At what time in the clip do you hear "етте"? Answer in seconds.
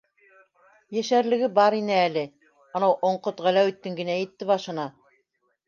4.25-4.51